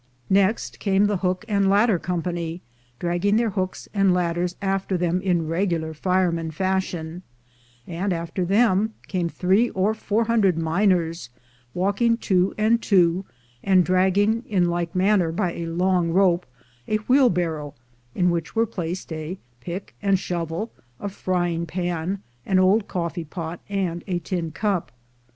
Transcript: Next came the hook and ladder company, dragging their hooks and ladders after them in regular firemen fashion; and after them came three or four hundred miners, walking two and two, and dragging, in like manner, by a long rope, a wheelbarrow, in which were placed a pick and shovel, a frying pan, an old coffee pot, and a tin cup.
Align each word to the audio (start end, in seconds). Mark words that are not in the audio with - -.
Next 0.31 0.79
came 0.79 1.05
the 1.05 1.17
hook 1.17 1.45
and 1.47 1.69
ladder 1.69 1.99
company, 1.99 2.63
dragging 2.97 3.35
their 3.35 3.51
hooks 3.51 3.87
and 3.93 4.15
ladders 4.15 4.55
after 4.59 4.97
them 4.97 5.21
in 5.21 5.45
regular 5.47 5.93
firemen 5.93 6.49
fashion; 6.49 7.21
and 7.85 8.11
after 8.11 8.43
them 8.43 8.95
came 9.07 9.29
three 9.29 9.69
or 9.69 9.93
four 9.93 10.23
hundred 10.23 10.57
miners, 10.57 11.29
walking 11.75 12.17
two 12.17 12.55
and 12.57 12.81
two, 12.81 13.25
and 13.63 13.85
dragging, 13.85 14.41
in 14.47 14.69
like 14.71 14.95
manner, 14.95 15.31
by 15.31 15.51
a 15.53 15.67
long 15.67 16.09
rope, 16.09 16.47
a 16.87 16.95
wheelbarrow, 17.07 17.75
in 18.15 18.31
which 18.31 18.55
were 18.55 18.65
placed 18.65 19.13
a 19.13 19.37
pick 19.59 19.93
and 20.01 20.17
shovel, 20.17 20.71
a 20.99 21.09
frying 21.09 21.67
pan, 21.67 22.23
an 22.43 22.57
old 22.57 22.87
coffee 22.87 23.23
pot, 23.23 23.59
and 23.69 24.03
a 24.07 24.17
tin 24.17 24.49
cup. 24.49 24.91